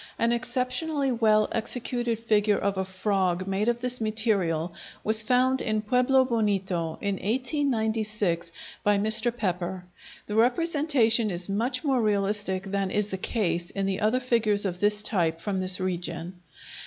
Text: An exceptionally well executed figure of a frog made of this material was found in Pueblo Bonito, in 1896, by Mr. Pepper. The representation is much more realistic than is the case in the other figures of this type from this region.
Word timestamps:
An 0.17 0.31
exceptionally 0.31 1.11
well 1.11 1.47
executed 1.51 2.17
figure 2.17 2.57
of 2.57 2.75
a 2.75 2.83
frog 2.85 3.45
made 3.45 3.67
of 3.67 3.81
this 3.81 4.01
material 4.01 4.73
was 5.03 5.21
found 5.21 5.61
in 5.61 5.83
Pueblo 5.83 6.25
Bonito, 6.25 6.97
in 7.01 7.17
1896, 7.17 8.51
by 8.83 8.97
Mr. 8.97 9.35
Pepper. 9.37 9.85
The 10.25 10.33
representation 10.33 11.29
is 11.29 11.47
much 11.47 11.83
more 11.83 12.01
realistic 12.01 12.63
than 12.63 12.89
is 12.89 13.09
the 13.09 13.17
case 13.19 13.69
in 13.69 13.85
the 13.85 13.99
other 13.99 14.19
figures 14.19 14.65
of 14.65 14.79
this 14.79 15.03
type 15.03 15.39
from 15.39 15.59
this 15.59 15.79
region. 15.79 16.33